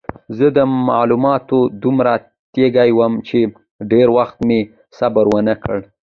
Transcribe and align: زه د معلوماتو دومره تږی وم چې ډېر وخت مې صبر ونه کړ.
زه 0.37 0.47
د 0.57 0.59
معلوماتو 0.89 1.59
دومره 1.83 2.13
تږی 2.53 2.89
وم 2.97 3.13
چې 3.27 3.39
ډېر 3.91 4.07
وخت 4.17 4.37
مې 4.47 4.59
صبر 4.97 5.25
ونه 5.33 5.53
کړ. 5.63 5.77